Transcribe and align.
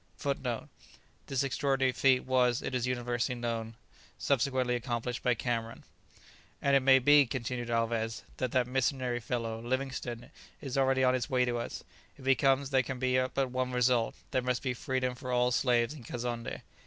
[Footnote: 0.17 0.67
This 1.27 1.43
extraordinary 1.43 1.91
feat 1.91 2.23
was, 2.25 2.63
it 2.63 2.73
is 2.73 2.87
universally 2.87 3.35
known, 3.35 3.75
subsequently 4.17 4.73
accomplished 4.75 5.21
by 5.21 5.35
Cameron.] 5.35 5.83
"And 6.59 6.75
it 6.75 6.79
may 6.79 6.97
be," 6.97 7.27
continued 7.27 7.69
Alvez, 7.69 8.23
"that 8.37 8.51
that 8.51 8.65
missionary 8.65 9.19
fellow, 9.19 9.61
Livingstone, 9.61 10.31
is 10.59 10.75
already 10.75 11.03
on 11.03 11.13
his 11.13 11.29
way 11.29 11.45
to 11.45 11.59
us; 11.59 11.83
if 12.17 12.25
he 12.25 12.33
comes 12.33 12.71
there 12.71 12.81
can 12.81 12.97
be 12.97 13.19
but 13.35 13.51
one 13.51 13.71
result; 13.71 14.15
there 14.31 14.41
must 14.41 14.63
be 14.63 14.73
freedom 14.73 15.13
for 15.13 15.31
all 15.31 15.51
the 15.51 15.51
slaves 15.51 15.93
in 15.93 16.03
Kazonndé." 16.03 16.61